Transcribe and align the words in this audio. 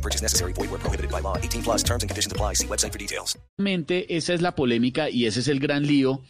No 0.00 0.02
purchase 0.02 0.22
necessary. 0.22 0.52
Void 0.54 0.70
where 0.70 0.78
prohibited 0.80 1.10
by 1.10 1.20
law. 1.20 1.36
18 1.36 1.62
plus 1.62 1.82
terms 1.84 2.02
and 2.02 2.08
conditions 2.10 2.32
apply. 2.32 2.54
See 2.54 2.66
website 2.66 2.92
for 2.92 2.98
details. 2.98 3.36
Realmente 3.58 4.16
esa 4.16 4.32
es 4.32 4.40
la 4.40 4.54
polémica 4.54 5.10
y 5.10 5.26
ese 5.26 5.40
es 5.40 5.48
el 5.48 5.60
gran 5.60 5.86
lío 5.86 6.22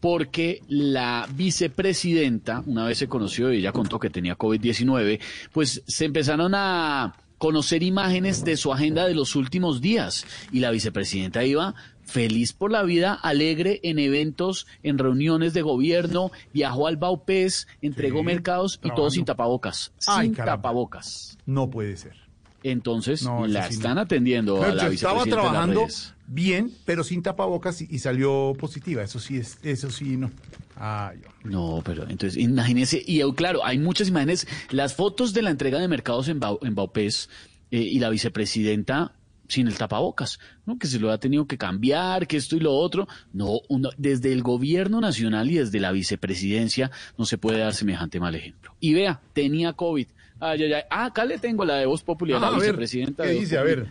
porque 0.00 0.62
la 0.68 1.26
vicepresidenta, 1.34 2.62
una 2.66 2.86
vez 2.86 2.98
se 2.98 3.08
conoció 3.08 3.52
y 3.52 3.58
ella 3.58 3.72
contó 3.72 3.98
que 3.98 4.10
tenía 4.10 4.38
COVID-19, 4.38 5.20
pues 5.52 5.82
se 5.86 6.04
empezaron 6.04 6.54
a 6.54 7.16
conocer 7.36 7.82
imágenes 7.82 8.44
de 8.44 8.56
su 8.56 8.72
agenda 8.72 9.06
de 9.06 9.14
los 9.14 9.34
últimos 9.36 9.80
días 9.80 10.24
y 10.52 10.60
la 10.60 10.70
vicepresidenta 10.70 11.44
iba 11.44 11.74
feliz 12.04 12.52
por 12.52 12.70
la 12.72 12.84
vida, 12.84 13.12
alegre 13.12 13.80
en 13.82 13.98
eventos, 13.98 14.66
en 14.82 14.98
reuniones 14.98 15.52
de 15.52 15.62
gobierno, 15.62 16.30
viajó 16.54 16.86
al 16.86 16.96
Baupés, 16.96 17.66
entregó 17.82 18.20
Sí, 18.20 18.24
mercados 18.24 18.80
y 18.82 18.90
todo 18.94 19.10
sin 19.10 19.24
tapabocas, 19.26 19.92
Ay, 20.06 20.28
sin 20.28 20.34
caramba. 20.34 20.56
tapabocas. 20.62 21.36
No 21.44 21.68
puede 21.68 21.96
ser. 21.96 22.27
Entonces 22.62 23.22
No, 23.22 23.46
la 23.46 23.64
sí 23.68 23.74
no. 23.74 23.76
están 23.76 23.98
atendiendo 23.98 24.56
a 24.62 24.68
la 24.68 24.72
estaba 24.74 24.88
vicepresidenta 24.90 25.24
de 25.24 25.30
las 25.30 25.44
trabajando 25.44 25.80
redes. 25.82 26.14
bien, 26.26 26.72
pero 26.84 27.04
sin 27.04 27.22
tapabocas 27.22 27.80
y, 27.82 27.86
y 27.90 27.98
salió 28.00 28.54
positiva. 28.58 29.02
Eso 29.02 29.20
sí 29.20 29.36
es, 29.36 29.58
eso 29.62 29.90
sí 29.90 30.16
no. 30.16 30.30
Ay. 30.76 31.18
No, 31.44 31.82
pero 31.84 32.02
entonces 32.08 32.36
imagínese, 32.36 33.02
y 33.06 33.20
eh, 33.20 33.24
claro, 33.34 33.64
hay 33.64 33.78
muchas 33.78 34.08
imágenes, 34.08 34.46
las 34.70 34.94
fotos 34.94 35.32
de 35.34 35.42
la 35.42 35.50
entrega 35.50 35.78
de 35.78 35.88
mercados 35.88 36.28
en, 36.28 36.40
Bau- 36.40 36.58
en 36.62 36.74
Baupés 36.74 37.28
eh, 37.70 37.80
y 37.80 37.98
la 37.98 38.10
vicepresidenta 38.10 39.12
sin 39.48 39.66
el 39.66 39.78
tapabocas, 39.78 40.38
¿no? 40.66 40.78
Que 40.78 40.86
se 40.86 40.98
lo 41.00 41.10
ha 41.10 41.18
tenido 41.18 41.46
que 41.46 41.56
cambiar, 41.56 42.26
que 42.26 42.36
esto 42.36 42.54
y 42.54 42.60
lo 42.60 42.74
otro. 42.74 43.08
No, 43.32 43.60
uno- 43.68 43.88
desde 43.96 44.30
el 44.32 44.42
gobierno 44.42 45.00
nacional 45.00 45.50
y 45.50 45.54
desde 45.54 45.80
la 45.80 45.90
vicepresidencia 45.90 46.90
no 47.16 47.24
se 47.24 47.38
puede 47.38 47.58
dar 47.60 47.72
semejante 47.74 48.20
mal 48.20 48.34
ejemplo. 48.34 48.74
Y 48.78 48.92
vea, 48.94 49.20
tenía 49.32 49.72
COVID. 49.72 50.06
Ay, 50.40 50.62
ay, 50.62 50.72
ay. 50.72 50.82
Ah, 50.88 51.06
acá 51.06 51.24
le 51.24 51.36
tengo 51.38 51.64
la 51.64 51.76
de 51.76 51.86
Voz 51.86 52.02
Popular, 52.02 52.36
Ah, 52.38 52.42
la 52.42 52.50
ver, 52.50 52.60
vicepresidenta. 52.60 53.24
¿qué 53.24 53.30
dice? 53.30 53.58
A 53.58 53.62
ver, 53.62 53.86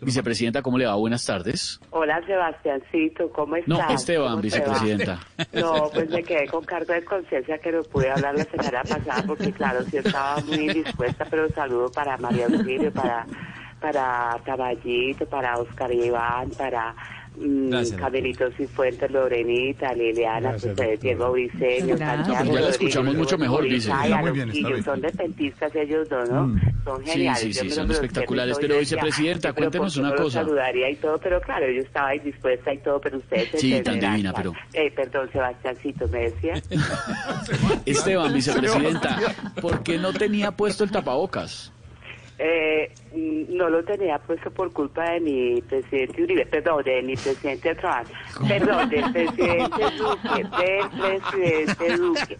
Vicepresidenta, 0.00 0.60
¿cómo 0.62 0.76
le 0.78 0.86
va? 0.86 0.94
Buenas 0.96 1.24
tardes. 1.24 1.80
Hola 1.90 2.20
Sebastiancito, 2.26 3.30
¿cómo 3.30 3.56
estás? 3.56 3.68
No, 3.88 3.94
Esteban, 3.94 4.28
¿Cómo 4.30 4.40
te 4.40 4.46
vicepresidenta. 4.46 5.20
No, 5.52 5.90
pues 5.92 6.10
me 6.10 6.22
quedé 6.22 6.46
con 6.48 6.64
cargo 6.64 6.92
de 6.92 7.04
conciencia 7.04 7.58
que 7.58 7.70
no 7.72 7.82
pude 7.84 8.10
hablar 8.10 8.36
la 8.36 8.44
semana 8.44 8.82
pasada 8.82 9.22
porque 9.26 9.52
claro, 9.52 9.82
sí 9.90 9.96
estaba 9.98 10.40
muy 10.40 10.68
indispuesta, 10.70 11.24
pero 11.30 11.48
saludo 11.50 11.90
para 11.90 12.16
María 12.18 12.46
Auxilio, 12.46 12.92
para 12.92 13.26
para 13.82 14.38
Caballito, 14.44 15.26
para 15.26 15.58
Oscar 15.58 15.92
Iván, 15.92 16.50
para 16.50 16.94
mm, 17.36 17.70
Camilito 17.98 18.50
Cifuentes, 18.52 19.10
Lorenita, 19.10 19.92
Liliana, 19.94 20.50
Gracias, 20.50 20.74
pues, 20.76 21.00
Diego 21.00 21.32
Briceño, 21.32 21.96
Gracias. 21.96 22.26
Santiago 22.26 22.38
No, 22.44 22.44
pues 22.44 22.54
ya 22.54 22.60
la 22.60 22.68
escuchamos 22.70 23.14
mucho 23.16 23.38
mejor, 23.38 23.64
Vice. 23.64 23.90
Ay, 23.92 24.10
Está 24.12 24.20
muy 24.22 24.30
bien, 24.32 24.50
está 24.50 24.68
bien. 24.68 24.84
son 24.84 25.00
depentistas 25.00 25.74
ellos 25.74 26.08
dos, 26.08 26.30
¿no? 26.30 26.46
Mm. 26.46 26.60
Son 26.84 27.04
Sí, 27.04 27.10
geniales. 27.12 27.40
sí, 27.40 27.52
sí, 27.54 27.64
me 27.64 27.70
son 27.70 27.90
espectaculares. 27.90 28.58
Pero, 28.60 28.78
vicepresidenta, 28.78 29.52
"Pero 29.52 29.70
cuéntenos 29.70 29.94
¿por 29.94 30.02
qué 30.04 30.08
una 30.12 30.22
cosa". 30.22 30.40
saludaría 30.40 30.90
y 30.90 30.96
todo, 30.96 31.18
pero 31.18 31.40
claro, 31.40 31.70
yo 31.70 31.80
estaba 31.80 32.14
indispuesta 32.14 32.72
y 32.74 32.78
todo, 32.78 33.00
pero 33.00 33.18
ustedes 33.18 33.48
Sí, 33.60 33.80
tan 33.82 33.98
divina, 34.00 34.32
pero- 34.32 34.52
Eh, 34.72 34.90
perdón, 34.94 35.28
Sebastiancito, 35.32 36.06
¿me 36.08 36.30
decía? 36.30 36.54
Esteban, 37.86 38.32
vicepresidenta, 38.34 39.18
¿por 39.60 39.82
qué 39.82 39.98
no 39.98 40.12
tenía 40.12 40.50
puesto 40.52 40.84
el 40.84 40.90
tapabocas? 40.90 41.72
Eh, 42.38 42.90
mm, 43.14 43.54
no 43.56 43.68
lo 43.68 43.84
tenía 43.84 44.18
puesto 44.18 44.50
por 44.50 44.72
culpa 44.72 45.10
de 45.10 45.20
mi 45.20 45.62
presidente 45.62 46.22
Uribe, 46.22 46.46
perdón, 46.46 46.82
de 46.82 47.02
mi 47.02 47.14
presidente 47.14 47.68
de 47.68 47.74
trabajo, 47.76 48.10
perdón, 48.48 48.88
del 48.88 49.12
presidente 49.12 49.82
Duque, 49.98 50.44
del 50.58 50.88
presidente 50.90 51.96
Duque. 51.98 52.38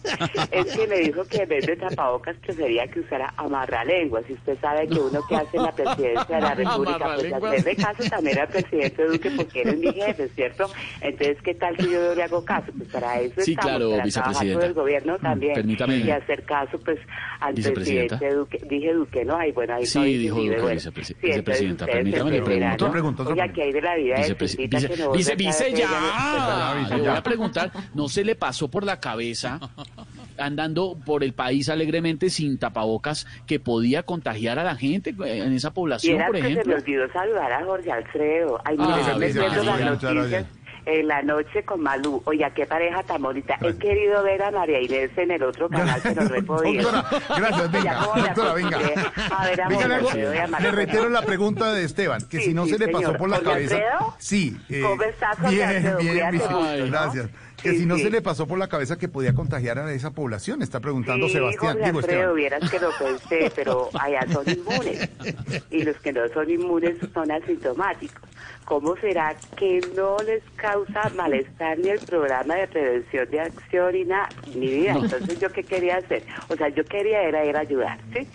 Es 0.51 0.77
que 0.77 0.87
me 0.89 0.97
dijo 0.97 1.25
que 1.25 1.43
en 1.43 1.49
vez 1.49 1.67
de 1.67 1.77
tapabocas 1.77 2.37
prefería 2.39 2.87
que 2.89 3.01
usara 3.01 3.33
amarralenguas. 3.37 4.25
Y 4.29 4.33
usted 4.33 4.59
sabe 4.61 4.89
que 4.89 4.99
uno 4.99 5.21
que 5.29 5.37
hace 5.37 5.59
la 5.59 5.73
presidencia 5.73 6.37
de 6.37 6.41
la 6.43 6.55
República, 6.63 7.15
pues 7.17 7.33
hacerle 7.33 7.77
caso 7.77 8.03
también 8.11 8.39
al 8.39 8.49
presidente 8.49 9.05
Duque 9.07 9.31
porque 9.37 9.63
él 9.63 9.69
es 9.69 9.79
mi 9.79 9.93
jefe, 9.93 10.29
¿cierto? 10.31 10.71
Entonces, 11.01 11.37
¿qué 11.43 11.55
tal 11.55 11.77
si 11.77 11.91
yo 11.91 12.01
no 12.09 12.15
le 12.15 12.23
hago 12.23 12.45
caso? 12.45 12.73
Pues 12.77 12.89
para 12.91 13.21
eso 13.21 13.41
Sí, 13.43 13.53
estamos, 13.53 13.71
claro, 13.77 13.91
para 13.91 14.11
trabajar 14.11 14.53
con 14.55 14.63
el 14.63 14.75
gobierno 14.75 15.19
también. 15.19 15.55
permítame. 15.55 15.97
Y 15.99 16.11
hacer 16.11 16.43
caso, 16.45 16.79
pues, 16.81 16.99
al 17.41 17.55
presidente 17.55 18.35
Duque. 18.35 18.59
Dije 18.69 18.93
Duque, 18.95 19.25
¿no? 19.25 19.37
Ay, 19.37 19.53
bueno, 19.53 19.75
Sí, 19.87 19.99
no 19.99 20.05
dijo 20.05 20.37
Duque, 20.37 20.61
bueno. 20.61 20.81
vicepresi- 20.81 21.17
vicepresidenta, 21.21 21.87
permítame, 21.87 22.31
le 22.31 22.43
pregunto. 22.43 22.67
¿no? 22.69 22.75
Otra 22.75 22.91
pregunta, 22.91 23.23
otra 23.23 23.33
Oiga, 23.35 23.53
que 23.53 23.63
hay 23.63 23.73
de 23.73 23.83
la 23.83 23.95
vida 23.97 24.15
de 24.17 24.35
vice- 24.35 24.57
no 24.99 25.13
vice- 25.13 25.37
vice, 25.37 25.65
ver 25.65 25.75
ya. 25.75 26.75
vice, 26.81 26.95
Le 26.97 27.01
voy 27.01 27.09
a 27.17 27.23
preguntar, 27.23 27.73
¿no 27.95 28.09
se 28.09 28.25
le 28.25 28.35
pasó 28.35 28.69
por 28.71 28.85
la 28.85 29.01
cabeza, 29.01 29.59
andando 30.39 30.97
por 31.05 31.23
el 31.25 31.35
país 31.35 31.69
alegremente 31.69 32.31
sin 32.31 32.59
tapabocas, 32.59 33.27
que 33.47 33.61
podía 33.61 34.03
contagiar 34.03 34.59
a 34.59 34.65
la 34.65 34.77
gente 34.77 35.11
eh, 35.25 35.39
en 35.45 35.53
esa 35.53 35.69
Y 35.69 35.73
población, 35.73 36.17
era 36.17 36.27
por 36.27 36.37
que 36.37 36.43
se 36.43 36.47
me 36.49 36.53
ejemplo? 36.55 36.75
olvidó 36.77 37.13
saludar 37.13 37.53
a 37.53 37.65
Jorge 37.65 37.93
Alfredo. 37.93 38.61
Ay, 38.65 38.77
Ah, 38.79 38.83
mire, 38.87 39.03
yo 39.13 39.19
me 39.19 39.27
vicepresidenta, 39.27 39.77
viendo 39.77 39.93
las 39.93 40.03
noticias. 40.03 40.47
En 40.87 41.09
la 41.09 41.23
noche 41.23 41.65
con 41.65 41.81
Malú. 41.83 42.23
Oiga, 42.25 42.51
qué 42.55 42.67
pareja 42.67 43.03
tan 43.03 43.23
bonita. 43.23 43.57
He 43.61 43.75
querido 43.77 44.23
ver 44.23 44.43
a 44.43 44.51
María 44.51 44.81
Inés 44.81 45.11
en 45.17 45.31
el 45.31 45.43
otro 45.43 45.69
canal, 45.69 46.01
pero 46.03 46.25
no 46.25 46.35
he 46.35 46.43
podido. 46.45 46.91
Doctora, 46.91 47.23
gracias, 47.39 47.73
venga, 47.73 47.95
doctora, 48.17 48.53
venga. 48.55 48.79
A 49.37 49.47
ver 49.47 49.61
a 49.61 49.69
Venga, 49.69 49.89
le 49.89 49.95
hago- 49.95 50.59
le 50.61 50.71
reitero 50.73 51.09
la 51.09 51.23
pregunta 51.23 51.73
de 51.73 51.85
Esteban, 51.85 52.21
que 52.29 52.39
Sí, 52.39 52.45
si 52.47 52.55
no 52.55 52.65
sí, 52.65 52.73
se 52.73 52.79
le 52.79 52.89
pasó 52.89 52.99
señor. 53.07 53.19
por 53.19 53.29
la 53.31 53.37
¿Jorge 53.37 53.51
cabeza. 53.53 53.75
Alfredo? 53.77 54.15
Sí. 54.19 54.57
eh, 54.69 54.81
¿Cómo 54.83 55.03
estás, 55.03 55.51
bien, 55.51 55.69
Alfredo? 55.69 55.99
bien, 55.99 56.31
bien, 56.31 56.91
gracias. 56.91 57.29
Que 57.63 57.71
Sí, 57.71 57.79
si 57.79 57.87
no 57.87 57.97
se 57.97 58.11
le 58.11 58.21
pasó 58.21 58.49
por 58.49 58.59
la 58.59 58.67
cabeza 58.67 58.99
que 58.99 59.07
podía 59.07 59.35
contagiar 59.35 59.79
a 59.79 59.93
esa 59.93 60.11
población, 60.11 60.63
está 60.63 60.81
preguntando 60.81 61.29
Sebastián. 61.29 61.75
Jorge 61.75 61.85
Digo, 61.87 61.99
Alfredo, 62.01 62.19
Esteban. 62.21 62.37
vieras 62.37 62.71
que 62.71 62.81
lo 62.81 62.91
pensé, 62.99 63.53
pero 63.55 63.89
allá 64.01 64.27
son 64.33 64.45
inmunes. 64.51 65.09
Y 65.71 65.85
los 65.85 65.97
que 65.99 66.13
no 66.13 66.23
son 66.35 66.51
inmunes 66.51 66.97
son 67.15 67.31
asintomáticos. 67.31 68.21
¿Cómo 68.65 68.97
será 68.97 69.35
que 69.57 69.81
no 69.97 70.19
les 70.23 70.43
causa 70.57 71.11
malestar 71.17 71.79
ni 71.79 71.91
el 71.91 71.99
programa 71.99 72.55
de 72.55 72.69
prevención 72.69 73.29
de 73.31 73.41
acción 73.41 73.97
y 73.97 74.05
nada? 74.05 74.29
Ni 74.55 74.69
vida. 74.69 74.93
Entonces, 74.93 75.41
¿yo 75.41 75.51
qué 75.51 75.63
quería 75.63 75.97
hacer? 75.97 76.23
O 76.49 76.57
sea, 76.57 76.69
yo 76.69 76.85
quería 76.85 77.23
era 77.23 77.45
ir 77.45 77.57
a 77.57 77.61
ayudar, 77.61 77.99
¿sí? 78.13 78.27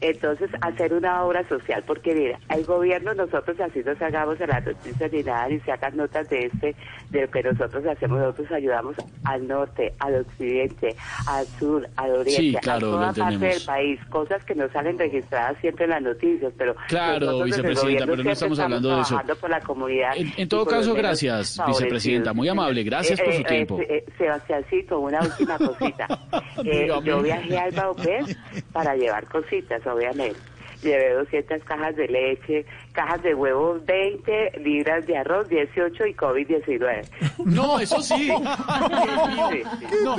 Entonces, 0.00 0.50
hacer 0.60 0.92
una 0.92 1.24
obra 1.24 1.46
social, 1.48 1.82
porque 1.86 2.14
mira, 2.14 2.38
el 2.50 2.64
gobierno, 2.64 3.14
nosotros 3.14 3.58
así 3.60 3.80
nos 3.84 4.00
hagamos 4.02 4.40
a 4.40 4.46
las 4.46 4.64
noticias 4.66 5.12
ni 5.12 5.22
nada, 5.22 5.48
ni 5.48 5.60
se 5.60 5.72
hagan 5.72 5.96
notas 5.96 6.28
de 6.28 6.46
este, 6.46 6.74
de 7.10 7.22
lo 7.22 7.30
que 7.30 7.42
nosotros 7.42 7.84
hacemos, 7.86 8.18
nosotros 8.18 8.50
ayudamos 8.52 8.96
al 9.24 9.46
norte, 9.48 9.92
al 10.00 10.16
occidente, 10.20 10.94
al 11.28 11.46
sur, 11.58 11.88
al 11.96 12.10
oriente, 12.12 12.30
Sí, 12.36 12.56
claro, 12.60 12.88
a 12.88 13.12
toda 13.12 13.12
parte 13.12 13.46
del 13.46 13.62
país, 13.64 14.00
cosas 14.10 14.44
que 14.44 14.54
no 14.54 14.68
salen 14.70 14.98
registradas 14.98 15.56
siempre 15.60 15.84
en 15.84 15.90
las 15.90 16.02
noticias, 16.02 16.52
pero 16.56 16.74
Claro, 16.88 17.42
vicepresidenta, 17.44 18.04
pero 18.06 18.22
no 18.22 18.30
estamos 18.30 18.58
hablando 18.58 18.96
de 18.96 19.02
eso. 19.02 19.20
por 19.40 19.50
la 19.50 19.60
comunidad. 19.60 20.12
En- 20.36 20.48
todo 20.48 20.64
caso, 20.66 20.94
gracias, 20.94 21.60
vicepresidenta, 21.66 22.32
muy 22.32 22.48
amable, 22.48 22.82
gracias 22.82 23.20
por 23.20 23.32
su 23.32 23.42
tiempo. 23.42 23.80
eh, 23.80 23.86
eh, 23.88 24.04
Sebastiancito, 24.18 25.00
una 25.00 25.20
última 25.22 25.58
cosita. 25.58 26.06
Eh, 26.64 26.88
yo 27.04 27.22
viajé 27.22 27.58
al 27.58 27.70
Baupés 27.72 28.36
para 28.72 28.96
llevar 28.96 29.26
cositas, 29.28 29.85
obviamente. 29.86 30.38
Llevé 30.82 31.14
200 31.14 31.64
cajas 31.64 31.96
de 31.96 32.06
leche, 32.06 32.66
cajas 32.92 33.22
de 33.22 33.34
huevos, 33.34 33.84
20 33.86 34.60
libras 34.62 35.06
de 35.06 35.16
arroz, 35.16 35.48
18 35.48 36.06
y 36.06 36.14
COVID-19. 36.14 37.08
No, 37.46 37.78
eso 37.78 38.00
sí. 38.02 38.14
Sí, 38.14 38.30
sí. 38.30 39.86
No. 40.04 40.16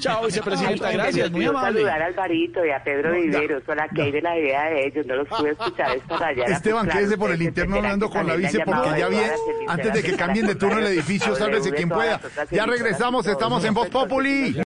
Chao, 0.00 0.26
vicepresidenta, 0.26 0.90
gracias, 0.92 1.30
muy 1.30 1.44
amable. 1.46 1.80
saludar 1.80 2.02
a 2.02 2.06
Alvarito 2.06 2.64
y 2.64 2.70
a 2.70 2.82
Pedro 2.82 3.10
No, 3.10 3.20
Viveros, 3.20 3.62
o 3.66 3.74
la 3.74 3.88
que 3.88 4.02
hay 4.02 4.12
de 4.12 4.22
la 4.22 4.38
idea 4.38 4.64
de 4.70 4.86
ellos, 4.86 5.06
no 5.06 5.16
los 5.16 5.28
pude 5.28 5.50
escuchar 5.50 5.96
esta 5.96 6.18
mañana. 6.18 6.56
Esteban, 6.56 6.84
pues, 6.84 6.96
quédese 6.96 7.16
por 7.16 7.30
el 7.30 7.42
interno 7.42 7.76
hablando 7.76 8.10
con 8.10 8.26
la 8.26 8.34
vice, 8.36 8.60
porque 8.64 8.98
ya 8.98 9.06
emisoras 9.06 9.40
antes 9.68 9.92
de 9.92 10.02
que 10.02 10.16
cambien 10.16 10.46
de 10.46 10.54
turno 10.54 10.78
el 10.78 10.86
edificio, 10.86 11.34
sálvese 11.36 11.72
quien 11.72 11.88
todas 11.88 12.20
pueda. 12.20 12.46
Ya 12.50 12.66
regresamos, 12.66 13.26
estamos 13.26 13.64
en 13.64 13.74
Voz 13.74 13.88
pues, 13.88 14.04
Populi. 14.04 14.63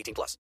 18 0.00 0.14
plus. 0.14 0.38